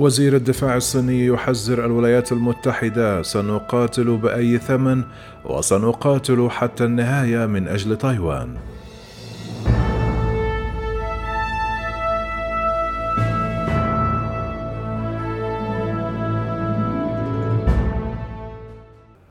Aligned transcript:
وزير 0.00 0.36
الدفاع 0.36 0.76
الصيني 0.76 1.26
يحذر 1.26 1.86
الولايات 1.86 2.32
المتحدة 2.32 3.22
سنقاتل 3.22 4.16
بأي 4.16 4.58
ثمن 4.58 5.02
وسنقاتل 5.44 6.50
حتى 6.50 6.84
النهاية 6.84 7.46
من 7.46 7.68
أجل 7.68 7.96
تايوان. 7.98 8.56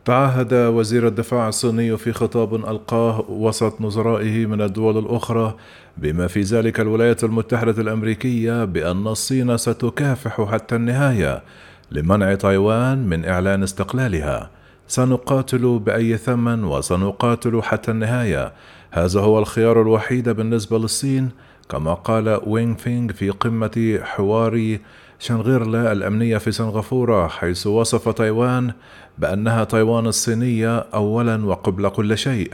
تعهد 0.09 0.53
وزير 0.53 1.07
الدفاع 1.07 1.47
الصيني 1.47 1.97
في 1.97 2.13
خطاب 2.13 2.55
ألقاه 2.55 3.25
وسط 3.29 3.81
نظرائه 3.81 4.45
من 4.45 4.61
الدول 4.61 4.97
الأخرى 4.97 5.55
بما 5.97 6.27
في 6.27 6.41
ذلك 6.41 6.79
الولايات 6.79 7.23
المتحدة 7.23 7.81
الأمريكية 7.81 8.65
بأن 8.65 9.07
الصين 9.07 9.57
ستكافح 9.57 10.51
حتى 10.51 10.75
النهاية 10.75 11.43
لمنع 11.91 12.35
تايوان 12.35 13.07
من 13.07 13.25
إعلان 13.25 13.63
استقلالها. 13.63 14.49
سنقاتل 14.87 15.79
بأي 15.79 16.17
ثمن 16.17 16.63
وسنقاتل 16.63 17.61
حتى 17.63 17.91
النهاية. 17.91 18.53
هذا 18.91 19.19
هو 19.19 19.39
الخيار 19.39 19.81
الوحيد 19.81 20.29
بالنسبة 20.29 20.79
للصين 20.79 21.29
كما 21.69 21.93
قال 21.93 22.39
وينغ 22.47 22.75
فينغ 22.75 23.13
في 23.13 23.29
قمة 23.29 23.99
حوار 24.03 24.77
شنغيرلا 25.19 25.91
الأمنية 25.91 26.37
في 26.37 26.51
سنغافورة 26.51 27.27
حيث 27.27 27.67
وصف 27.67 28.09
تايوان 28.09 28.71
بأنها 29.17 29.63
تايوان 29.63 30.07
الصينية 30.07 30.77
أولا 30.77 31.45
وقبل 31.45 31.89
كل 31.89 32.17
شيء. 32.17 32.53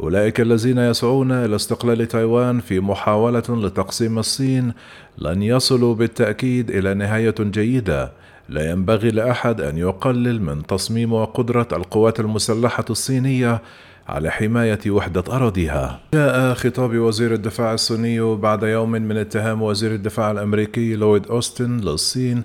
أولئك 0.00 0.40
الذين 0.40 0.78
يسعون 0.78 1.32
إلى 1.32 1.56
استقلال 1.56 2.08
تايوان 2.08 2.60
في 2.60 2.80
محاولة 2.80 3.42
لتقسيم 3.48 4.18
الصين 4.18 4.72
لن 5.18 5.42
يصلوا 5.42 5.94
بالتأكيد 5.94 6.70
إلى 6.70 6.94
نهاية 6.94 7.34
جيدة. 7.40 8.12
لا 8.48 8.70
ينبغي 8.70 9.10
لأحد 9.10 9.60
أن 9.60 9.78
يقلل 9.78 10.42
من 10.42 10.66
تصميم 10.66 11.12
وقدرة 11.12 11.68
القوات 11.72 12.20
المسلحة 12.20 12.84
الصينية 12.90 13.62
على 14.08 14.30
حماية 14.30 14.90
وحدة 14.90 15.24
أراضيها. 15.30 16.00
جاء 16.14 16.54
خطاب 16.54 16.96
وزير 16.96 17.34
الدفاع 17.34 17.74
الصيني 17.74 18.34
بعد 18.34 18.62
يوم 18.62 18.90
من 18.90 19.16
اتهام 19.16 19.62
وزير 19.62 19.94
الدفاع 19.94 20.30
الأمريكي 20.30 20.96
لويد 20.96 21.26
أوستن 21.26 21.76
للصين 21.76 22.42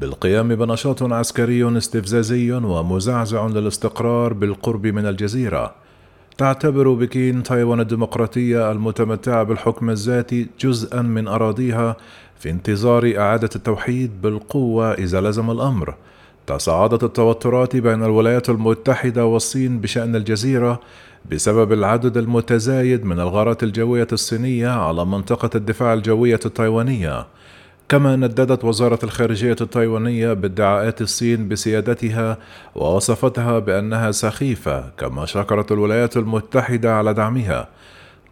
بالقيام 0.00 0.54
بنشاط 0.54 1.02
عسكري 1.02 1.78
استفزازي 1.78 2.52
ومزعزع 2.52 3.46
للاستقرار 3.46 4.32
بالقرب 4.32 4.86
من 4.86 5.06
الجزيرة. 5.06 5.74
تعتبر 6.38 6.92
بكين 6.92 7.42
تايوان 7.42 7.80
الديمقراطية 7.80 8.72
المتمتعة 8.72 9.42
بالحكم 9.42 9.90
الذاتي 9.90 10.46
جزءا 10.60 11.02
من 11.02 11.28
أراضيها 11.28 11.96
في 12.38 12.50
انتظار 12.50 13.12
إعادة 13.18 13.50
التوحيد 13.56 14.22
بالقوة 14.22 14.92
إذا 14.92 15.20
لزم 15.20 15.50
الأمر. 15.50 15.94
تصاعدت 16.48 17.04
التوترات 17.04 17.76
بين 17.76 18.02
الولايات 18.04 18.48
المتحدة 18.50 19.24
والصين 19.24 19.80
بشأن 19.80 20.16
الجزيرة 20.16 20.80
بسبب 21.30 21.72
العدد 21.72 22.16
المتزايد 22.16 23.04
من 23.04 23.20
الغارات 23.20 23.62
الجوية 23.62 24.06
الصينية 24.12 24.68
على 24.68 25.04
منطقة 25.04 25.50
الدفاع 25.54 25.92
الجوية 25.92 26.40
التايوانية. 26.46 27.26
كما 27.88 28.16
نددت 28.16 28.64
وزارة 28.64 28.98
الخارجية 29.02 29.56
التايوانية 29.60 30.32
بادعاءات 30.32 31.00
الصين 31.00 31.48
بسيادتها 31.48 32.38
ووصفتها 32.74 33.58
بأنها 33.58 34.10
سخيفة 34.10 34.90
كما 34.98 35.26
شكرت 35.26 35.72
الولايات 35.72 36.16
المتحدة 36.16 36.94
على 36.94 37.14
دعمها. 37.14 37.68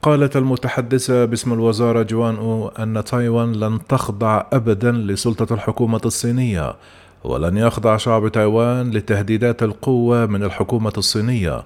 قالت 0.02 0.36
المتحدثة 0.36 1.24
باسم 1.24 1.52
الوزارة 1.52 2.02
جوان 2.02 2.36
أو 2.36 2.68
أن 2.68 3.04
تايوان 3.04 3.52
لن 3.52 3.78
تخضع 3.88 4.46
أبدا 4.52 4.92
لسلطة 4.92 5.54
الحكومة 5.54 6.00
الصينية 6.04 6.74
ولن 7.24 7.56
يخضع 7.56 7.96
شعب 7.96 8.28
تايوان 8.28 8.90
لتهديدات 8.90 9.62
القوة 9.62 10.26
من 10.26 10.42
الحكومة 10.42 10.92
الصينية. 10.98 11.62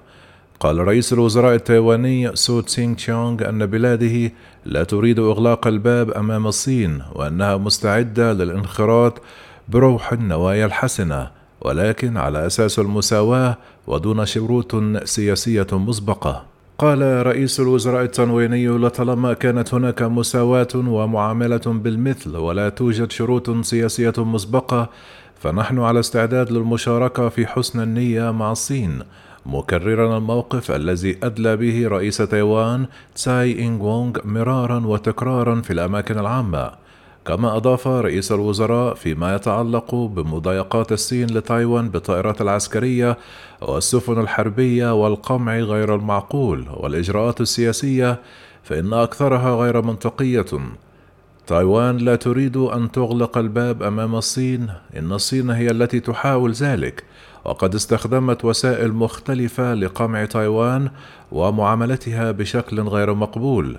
قال 0.59 0.77
رئيس 0.77 1.13
الوزراء 1.13 1.55
التايواني 1.55 2.35
سو 2.35 2.61
تسينغ 2.61 2.95
تشونغ 2.95 3.49
أن 3.49 3.65
بلاده 3.65 4.31
لا 4.65 4.83
تريد 4.83 5.19
إغلاق 5.19 5.67
الباب 5.67 6.11
أمام 6.11 6.47
الصين 6.47 7.01
وأنها 7.15 7.57
مستعدة 7.57 8.33
للانخراط 8.33 9.21
بروح 9.69 10.13
النوايا 10.13 10.65
الحسنة 10.65 11.27
ولكن 11.61 12.17
على 12.17 12.45
أساس 12.45 12.79
المساواة 12.79 13.57
ودون 13.87 14.25
شروط 14.25 14.75
سياسية 15.03 15.67
مسبقة. 15.71 16.45
قال 16.77 17.25
رئيس 17.25 17.59
الوزراء 17.59 18.03
التنويني 18.03 18.67
لطالما 18.67 19.33
كانت 19.33 19.73
هناك 19.73 20.01
مساواة 20.01 20.67
ومعاملة 20.75 21.61
بالمثل 21.65 22.37
ولا 22.37 22.69
توجد 22.69 23.11
شروط 23.11 23.65
سياسية 23.65 24.13
مسبقة 24.17 24.89
فنحن 25.41 25.79
على 25.79 25.99
استعداد 25.99 26.51
للمشاركة 26.51 27.29
في 27.29 27.47
حسن 27.47 27.79
النية 27.79 28.31
مع 28.31 28.51
الصين 28.51 28.99
مكررا 29.45 30.17
الموقف 30.17 30.71
الذي 30.71 31.17
أدلى 31.23 31.57
به 31.57 31.87
رئيس 31.87 32.17
تايوان 32.17 32.85
تساي 33.15 33.65
إنغ 33.65 33.85
وونغ 33.85 34.17
مرارا 34.23 34.81
وتكرارا 34.85 35.61
في 35.61 35.73
الأماكن 35.73 36.19
العامة. 36.19 36.71
كما 37.25 37.57
أضاف 37.57 37.87
رئيس 37.87 38.31
الوزراء 38.31 38.93
فيما 38.93 39.35
يتعلق 39.35 39.95
بمضايقات 39.95 40.91
الصين 40.91 41.27
لتايوان 41.29 41.89
بالطائرات 41.89 42.41
العسكرية 42.41 43.17
والسفن 43.61 44.21
الحربية 44.21 44.93
والقمع 44.93 45.57
غير 45.57 45.95
المعقول 45.95 46.65
والإجراءات 46.73 47.41
السياسية 47.41 48.19
فإن 48.63 48.93
أكثرها 48.93 49.55
غير 49.55 49.81
منطقية. 49.81 50.45
تايوان 51.47 51.97
لا 51.97 52.15
تريد 52.15 52.57
أن 52.57 52.91
تغلق 52.91 53.37
الباب 53.37 53.83
أمام 53.83 54.15
الصين. 54.15 54.67
إن 54.97 55.11
الصين 55.11 55.49
هي 55.49 55.71
التي 55.71 55.99
تحاول 55.99 56.51
ذلك. 56.51 57.03
وقد 57.45 57.75
استخدمت 57.75 58.45
وسائل 58.45 58.93
مختلفة 58.93 59.73
لقمع 59.73 60.25
تايوان 60.25 60.89
ومعاملتها 61.31 62.31
بشكل 62.31 62.81
غير 62.81 63.13
مقبول. 63.13 63.77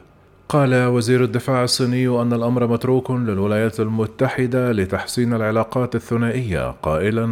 قال 0.48 0.86
وزير 0.86 1.24
الدفاع 1.24 1.64
الصيني 1.64 2.22
أن 2.22 2.32
الأمر 2.32 2.66
متروك 2.66 3.10
للولايات 3.10 3.80
المتحدة 3.80 4.72
لتحسين 4.72 5.34
العلاقات 5.34 5.94
الثنائية. 5.94 6.70
قائلا 6.70 7.24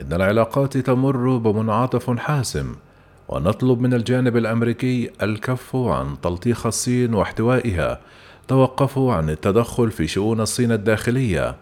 إن 0.00 0.12
العلاقات 0.12 0.76
تمر 0.76 1.36
بمنعطف 1.36 2.18
حاسم. 2.18 2.74
ونطلب 3.28 3.80
من 3.80 3.94
الجانب 3.94 4.36
الأمريكي 4.36 5.10
الكف 5.22 5.76
عن 5.76 6.20
تلطيخ 6.22 6.66
الصين 6.66 7.14
واحتوائها. 7.14 8.00
توقفوا 8.52 9.12
عن 9.12 9.30
التدخل 9.30 9.90
في 9.90 10.06
شؤون 10.06 10.40
الصين 10.40 10.72
الداخلية 10.72 11.56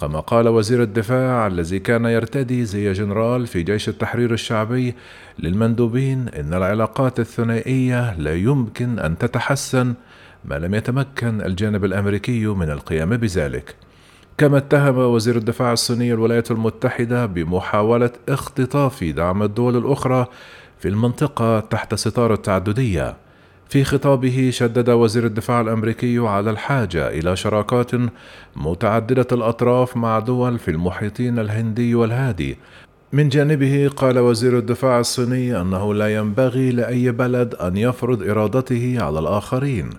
كما 0.00 0.20
قال 0.20 0.48
وزير 0.48 0.82
الدفاع 0.82 1.46
الذي 1.46 1.78
كان 1.78 2.04
يرتدي 2.04 2.64
زي 2.64 2.92
جنرال 2.92 3.46
في 3.46 3.62
جيش 3.62 3.88
التحرير 3.88 4.32
الشعبي 4.32 4.94
للمندوبين 5.38 6.28
إن 6.28 6.54
العلاقات 6.54 7.20
الثنائية 7.20 8.14
لا 8.14 8.34
يمكن 8.34 8.98
أن 8.98 9.18
تتحسن 9.18 9.94
ما 10.44 10.58
لم 10.58 10.74
يتمكن 10.74 11.40
الجانب 11.40 11.84
الأمريكي 11.84 12.46
من 12.46 12.70
القيام 12.70 13.16
بذلك. 13.16 13.74
كما 14.38 14.58
اتهم 14.58 14.98
وزير 14.98 15.36
الدفاع 15.36 15.72
الصيني 15.72 16.12
الولايات 16.12 16.50
المتحدة 16.50 17.26
بمحاولة 17.26 18.10
اختطاف 18.28 19.04
دعم 19.04 19.42
الدول 19.42 19.76
الأخرى 19.76 20.26
في 20.78 20.88
المنطقة 20.88 21.60
تحت 21.60 21.94
ستار 21.94 22.32
التعددية. 22.32 23.23
في 23.74 23.84
خطابه 23.84 24.50
شدد 24.52 24.90
وزير 24.90 25.26
الدفاع 25.26 25.60
الأمريكي 25.60 26.18
على 26.18 26.50
الحاجة 26.50 27.08
إلى 27.08 27.36
شراكات 27.36 27.90
متعددة 28.56 29.26
الأطراف 29.32 29.96
مع 29.96 30.18
دول 30.18 30.58
في 30.58 30.70
المحيطين 30.70 31.38
الهندي 31.38 31.94
والهادي. 31.94 32.58
من 33.12 33.28
جانبه 33.28 33.90
قال 33.96 34.18
وزير 34.18 34.58
الدفاع 34.58 35.00
الصيني 35.00 35.60
أنه 35.60 35.94
لا 35.94 36.14
ينبغي 36.14 36.70
لأي 36.70 37.12
بلد 37.12 37.54
أن 37.54 37.76
يفرض 37.76 38.22
إرادته 38.22 38.96
على 39.00 39.18
الآخرين 39.18 39.90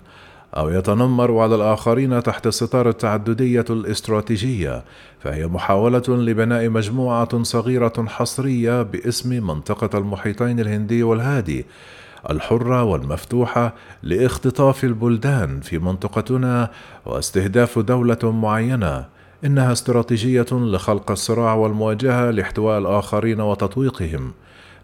أو 0.56 0.68
يتنمر 0.68 1.38
على 1.38 1.54
الآخرين 1.54 2.22
تحت 2.22 2.48
ستار 2.48 2.88
التعددية 2.88 3.64
الاستراتيجية 3.70 4.84
فهي 5.20 5.46
محاولة 5.46 6.04
لبناء 6.08 6.68
مجموعة 6.68 7.42
صغيرة 7.42 8.04
حصرية 8.08 8.82
باسم 8.82 9.46
منطقة 9.46 9.98
المحيطين 9.98 10.60
الهندي 10.60 11.02
والهادي 11.02 11.66
الحرة 12.30 12.84
والمفتوحة 12.84 13.74
لاختطاف 14.02 14.84
البلدان 14.84 15.60
في 15.60 15.78
منطقتنا 15.78 16.70
واستهداف 17.06 17.78
دولة 17.78 18.18
معينة. 18.22 19.04
إنها 19.44 19.72
استراتيجية 19.72 20.46
لخلق 20.52 21.10
الصراع 21.10 21.54
والمواجهة 21.54 22.30
لاحتواء 22.30 22.78
الآخرين 22.78 23.40
وتطويقهم. 23.40 24.32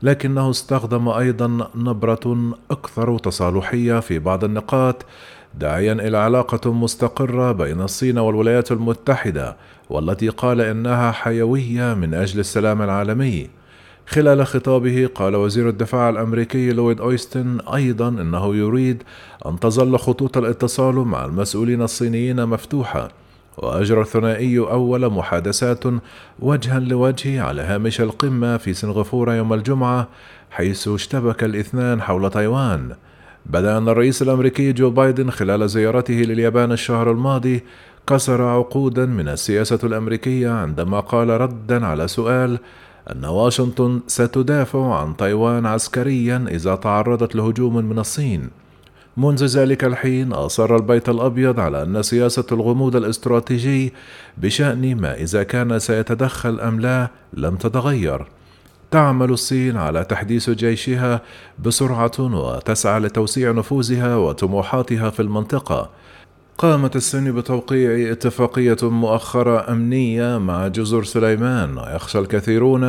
لكنه 0.02 0.50
استخدم 0.50 1.08
أيضا 1.08 1.68
نبرة 1.74 2.54
أكثر 2.70 3.18
تصالحية 3.18 4.00
في 4.00 4.18
بعض 4.18 4.44
النقاط 4.44 5.06
داعيا 5.54 5.92
إلى 5.92 6.18
علاقة 6.18 6.72
مستقرة 6.72 7.52
بين 7.52 7.80
الصين 7.80 8.18
والولايات 8.18 8.72
المتحدة 8.72 9.56
والتي 9.90 10.28
قال 10.28 10.60
إنها 10.60 11.12
حيوية 11.12 11.94
من 11.94 12.14
أجل 12.14 12.40
السلام 12.40 12.82
العالمي. 12.82 13.61
خلال 14.12 14.46
خطابه 14.46 15.10
قال 15.14 15.36
وزير 15.36 15.68
الدفاع 15.68 16.08
الأمريكي 16.08 16.72
لويد 16.72 17.00
أويستن 17.00 17.58
أيضا 17.74 18.08
إنه 18.08 18.56
يريد 18.56 19.02
أن 19.46 19.60
تظل 19.60 19.98
خطوط 19.98 20.38
الاتصال 20.38 20.94
مع 20.94 21.24
المسؤولين 21.24 21.82
الصينيين 21.82 22.46
مفتوحة 22.46 23.08
وأجرى 23.58 24.00
الثنائي 24.00 24.58
أول 24.58 25.12
محادثات 25.12 25.84
وجها 26.40 26.80
لوجه 26.80 27.42
على 27.42 27.62
هامش 27.62 28.00
القمة 28.00 28.56
في 28.56 28.74
سنغافورة 28.74 29.34
يوم 29.34 29.52
الجمعة 29.52 30.08
حيث 30.50 30.88
اشتبك 30.88 31.44
الاثنان 31.44 32.02
حول 32.02 32.30
تايوان. 32.30 32.92
بدأ 33.46 33.78
أن 33.78 33.88
الرئيس 33.88 34.22
الأمريكي 34.22 34.72
جو 34.72 34.90
بايدن 34.90 35.30
خلال 35.30 35.68
زيارته 35.68 36.14
لليابان 36.14 36.72
الشهر 36.72 37.10
الماضي 37.10 37.64
كسر 38.06 38.42
عقودا 38.42 39.06
من 39.06 39.28
السياسة 39.28 39.78
الأمريكية 39.84 40.50
عندما 40.50 41.00
قال 41.00 41.28
ردا 41.28 41.86
على 41.86 42.08
سؤال 42.08 42.58
أن 43.10 43.24
واشنطن 43.24 44.00
ستدافع 44.06 44.94
عن 44.94 45.16
تايوان 45.16 45.66
عسكريا 45.66 46.44
إذا 46.48 46.74
تعرضت 46.74 47.34
لهجوم 47.34 47.76
من 47.76 47.98
الصين. 47.98 48.50
منذ 49.16 49.46
ذلك 49.46 49.84
الحين 49.84 50.32
أصر 50.32 50.76
البيت 50.76 51.08
الأبيض 51.08 51.60
على 51.60 51.82
أن 51.82 52.02
سياسة 52.02 52.46
الغموض 52.52 52.96
الاستراتيجي 52.96 53.92
بشأن 54.38 54.96
ما 54.96 55.14
إذا 55.14 55.42
كان 55.42 55.78
سيتدخل 55.78 56.60
أم 56.60 56.80
لا 56.80 57.08
لم 57.32 57.56
تتغير. 57.56 58.26
تعمل 58.90 59.30
الصين 59.30 59.76
على 59.76 60.04
تحديث 60.04 60.50
جيشها 60.50 61.20
بسرعة 61.58 62.12
وتسعى 62.20 63.00
لتوسيع 63.00 63.52
نفوذها 63.52 64.16
وطموحاتها 64.16 65.10
في 65.10 65.22
المنطقة. 65.22 65.90
قامت 66.62 66.96
الصين 66.96 67.32
بتوقيع 67.32 68.12
اتفاقية 68.12 68.76
مؤخرة 68.82 69.72
أمنية 69.72 70.38
مع 70.38 70.68
جزر 70.68 71.04
سليمان. 71.04 71.78
ويخشى 71.78 72.18
الكثيرون 72.18 72.84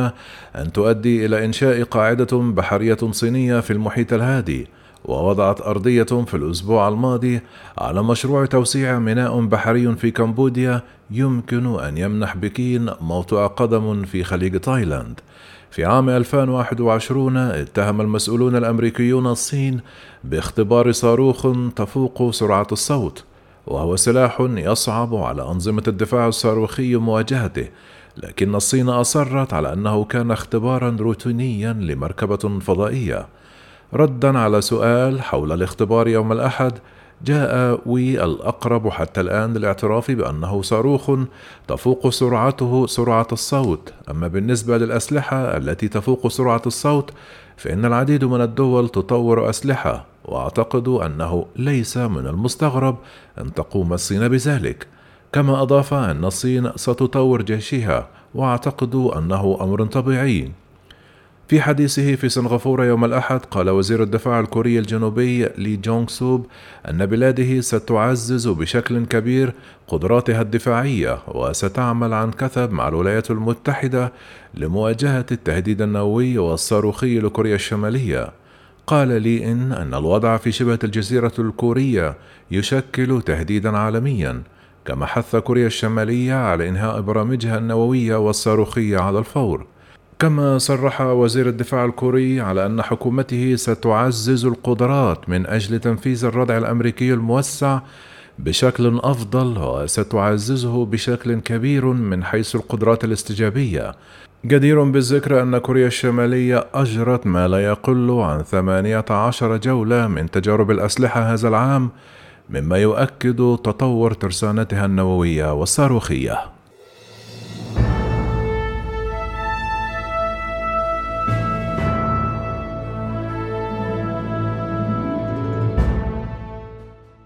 أن 0.56 0.72
تؤدي 0.72 1.26
إلى 1.26 1.44
إنشاء 1.44 1.82
قاعدة 1.82 2.38
بحرية 2.38 2.96
صينية 3.10 3.60
في 3.60 3.72
المحيط 3.72 4.12
الهادي. 4.12 4.66
ووضعت 5.04 5.60
أرضية 5.60 6.02
في 6.02 6.34
الأسبوع 6.34 6.88
الماضي 6.88 7.40
على 7.78 8.02
مشروع 8.02 8.44
توسيع 8.44 8.98
ميناء 8.98 9.40
بحري 9.40 9.96
في 9.96 10.10
كمبوديا 10.10 10.82
يمكن 11.10 11.80
أن 11.80 11.98
يمنح 11.98 12.36
بكين 12.36 12.90
موطئ 13.00 13.36
قدم 13.36 14.04
في 14.04 14.24
خليج 14.24 14.60
تايلاند. 14.60 15.20
في 15.70 15.84
عام 15.84 16.10
2021 16.10 17.36
اتهم 17.36 18.00
المسؤولون 18.00 18.56
الأمريكيون 18.56 19.26
الصين 19.26 19.80
باختبار 20.24 20.92
صاروخ 20.92 21.46
تفوق 21.76 22.30
سرعة 22.30 22.66
الصوت. 22.72 23.24
وهو 23.66 23.96
سلاح 23.96 24.40
يصعب 24.40 25.14
على 25.14 25.42
أنظمة 25.42 25.82
الدفاع 25.88 26.28
الصاروخي 26.28 26.96
مواجهته 26.96 27.68
لكن 28.16 28.54
الصين 28.54 28.88
أصرت 28.88 29.52
على 29.52 29.72
أنه 29.72 30.04
كان 30.04 30.30
اختبارا 30.30 30.96
روتينيا 31.00 31.72
لمركبة 31.72 32.58
فضائية. 32.58 33.26
ردا 33.94 34.38
على 34.38 34.60
سؤال 34.60 35.22
حول 35.22 35.52
الاختبار 35.52 36.08
يوم 36.08 36.32
الأحد 36.32 36.72
جاء 37.24 37.80
وي 37.86 38.24
الأقرب 38.24 38.88
حتى 38.88 39.20
الآن 39.20 39.54
للاعتراف 39.54 40.10
بأنه 40.10 40.62
صاروخ 40.62 41.10
تفوق 41.68 42.08
سرعته 42.08 42.86
سرعة 42.86 43.26
الصوت، 43.32 43.92
أما 44.10 44.28
بالنسبة 44.28 44.78
للأسلحة 44.78 45.56
التي 45.56 45.88
تفوق 45.88 46.28
سرعة 46.28 46.62
الصوت 46.66 47.10
فإن 47.56 47.84
العديد 47.84 48.24
من 48.24 48.40
الدول 48.40 48.88
تطور 48.88 49.50
أسلحة، 49.50 50.06
وأعتقد 50.24 50.88
أنه 50.88 51.46
ليس 51.56 51.96
من 51.96 52.26
المستغرب 52.26 52.96
أن 53.38 53.54
تقوم 53.54 53.92
الصين 53.92 54.28
بذلك، 54.28 54.86
كما 55.32 55.62
أضاف 55.62 55.94
أن 55.94 56.24
الصين 56.24 56.70
ستطور 56.76 57.42
جيشها، 57.42 58.08
وأعتقد 58.34 58.94
أنه 58.94 59.58
أمر 59.60 59.84
طبيعي. 59.86 60.52
في 61.48 61.60
حديثه 61.60 62.14
في 62.14 62.28
سنغافورة 62.28 62.84
يوم 62.84 63.04
الأحد 63.04 63.40
قال 63.44 63.70
وزير 63.70 64.02
الدفاع 64.02 64.40
الكوري 64.40 64.78
الجنوبي 64.78 65.44
لي 65.44 65.76
جونغ 65.76 66.08
سوب 66.08 66.46
أن 66.90 67.06
بلاده 67.06 67.60
ستعزز 67.60 68.48
بشكل 68.48 69.06
كبير 69.06 69.52
قدراتها 69.88 70.42
الدفاعية 70.42 71.18
وستعمل 71.28 72.12
عن 72.12 72.30
كثب 72.30 72.72
مع 72.72 72.88
الولايات 72.88 73.30
المتحدة 73.30 74.12
لمواجهة 74.54 75.26
التهديد 75.32 75.82
النووي 75.82 76.38
والصاروخي 76.38 77.18
لكوريا 77.18 77.54
الشمالية 77.54 78.32
قال 78.86 79.22
لي 79.22 79.52
إن 79.52 79.72
أن 79.72 79.94
الوضع 79.94 80.36
في 80.36 80.52
شبه 80.52 80.78
الجزيرة 80.84 81.32
الكورية 81.38 82.16
يشكل 82.50 83.22
تهديدا 83.22 83.76
عالميا 83.76 84.42
كما 84.84 85.06
حث 85.06 85.36
كوريا 85.36 85.66
الشمالية 85.66 86.34
على 86.34 86.68
إنهاء 86.68 87.00
برامجها 87.00 87.58
النووية 87.58 88.16
والصاروخية 88.16 88.98
على 88.98 89.18
الفور. 89.18 89.66
كما 90.18 90.58
صرح 90.58 91.00
وزير 91.00 91.48
الدفاع 91.48 91.84
الكوري 91.84 92.40
على 92.40 92.66
أن 92.66 92.82
حكومته 92.82 93.56
ستعزز 93.56 94.46
القدرات 94.46 95.28
من 95.28 95.46
أجل 95.46 95.78
تنفيذ 95.78 96.24
الردع 96.24 96.58
الأمريكي 96.58 97.12
الموسع 97.12 97.80
بشكل 98.38 99.00
أفضل 99.04 99.58
وستعززه 99.58 100.84
بشكل 100.84 101.40
كبير 101.40 101.86
من 101.86 102.24
حيث 102.24 102.56
القدرات 102.56 103.04
الاستجابية. 103.04 103.94
جدير 104.46 104.84
بالذكر 104.84 105.42
أن 105.42 105.58
كوريا 105.58 105.86
الشمالية 105.86 106.66
أجرت 106.74 107.26
ما 107.26 107.48
لا 107.48 107.64
يقل 107.64 108.10
عن 108.10 108.42
18 108.42 109.56
جولة 109.56 110.08
من 110.08 110.30
تجارب 110.30 110.70
الأسلحة 110.70 111.32
هذا 111.32 111.48
العام 111.48 111.90
مما 112.50 112.78
يؤكد 112.78 113.36
تطور 113.64 114.12
ترسانتها 114.12 114.86
النووية 114.86 115.52
والصاروخية. 115.52 116.53